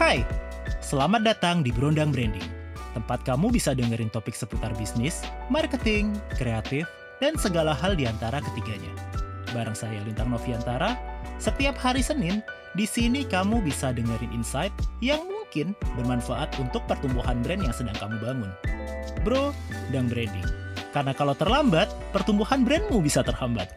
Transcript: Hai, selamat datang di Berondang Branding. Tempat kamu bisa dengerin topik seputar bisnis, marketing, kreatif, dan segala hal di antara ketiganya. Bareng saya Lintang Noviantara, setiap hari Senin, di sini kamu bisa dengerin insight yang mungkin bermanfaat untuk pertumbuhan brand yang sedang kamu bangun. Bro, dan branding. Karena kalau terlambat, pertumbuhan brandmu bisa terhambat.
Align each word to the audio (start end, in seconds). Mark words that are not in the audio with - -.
Hai, 0.00 0.24
selamat 0.80 1.28
datang 1.28 1.60
di 1.60 1.68
Berondang 1.68 2.08
Branding. 2.08 2.48
Tempat 2.96 3.20
kamu 3.20 3.52
bisa 3.52 3.76
dengerin 3.76 4.08
topik 4.08 4.32
seputar 4.32 4.72
bisnis, 4.80 5.20
marketing, 5.52 6.16
kreatif, 6.40 6.88
dan 7.20 7.36
segala 7.36 7.76
hal 7.76 7.92
di 8.00 8.08
antara 8.08 8.40
ketiganya. 8.40 8.88
Bareng 9.52 9.76
saya 9.76 10.00
Lintang 10.00 10.32
Noviantara, 10.32 10.96
setiap 11.36 11.76
hari 11.76 12.00
Senin, 12.00 12.40
di 12.72 12.88
sini 12.88 13.28
kamu 13.28 13.60
bisa 13.60 13.92
dengerin 13.92 14.32
insight 14.32 14.72
yang 15.04 15.20
mungkin 15.28 15.76
bermanfaat 16.00 16.56
untuk 16.56 16.80
pertumbuhan 16.88 17.44
brand 17.44 17.60
yang 17.60 17.76
sedang 17.76 18.00
kamu 18.00 18.16
bangun. 18.24 18.50
Bro, 19.20 19.52
dan 19.92 20.08
branding. 20.08 20.48
Karena 20.96 21.12
kalau 21.12 21.36
terlambat, 21.36 21.92
pertumbuhan 22.16 22.64
brandmu 22.64 23.04
bisa 23.04 23.20
terhambat. 23.20 23.68